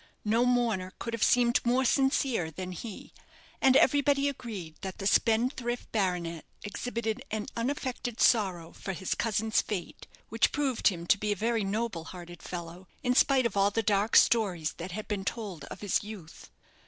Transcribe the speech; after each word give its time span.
No 0.25 0.47
mourner 0.47 0.93
could 0.97 1.13
have 1.13 1.21
seemed 1.21 1.63
more 1.63 1.85
sincere 1.85 2.49
than 2.49 2.71
he, 2.71 3.13
and 3.61 3.77
everybody 3.77 4.27
agreed 4.27 4.73
that 4.81 4.97
the 4.97 5.05
spendthrift 5.05 5.91
baronet 5.91 6.43
exhibited 6.63 7.21
an 7.29 7.45
unaffected 7.55 8.19
sorrow 8.19 8.71
for 8.71 8.93
his 8.93 9.13
cousin's 9.13 9.61
fate, 9.61 10.07
which 10.29 10.51
proved 10.51 10.87
him 10.87 11.05
to 11.05 11.19
be 11.19 11.31
a 11.31 11.35
very 11.35 11.63
noble 11.63 12.05
hearted 12.05 12.41
fellow, 12.41 12.87
in 13.03 13.13
spite 13.13 13.45
of 13.45 13.55
all 13.55 13.69
the 13.69 13.83
dark 13.83 14.15
stories 14.15 14.71
that 14.77 14.91
had 14.91 15.07
been 15.07 15.23
told 15.23 15.65
of 15.65 15.81
his 15.81 16.03
youth. 16.03 16.49